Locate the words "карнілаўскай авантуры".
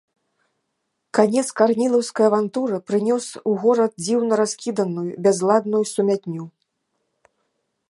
1.61-2.77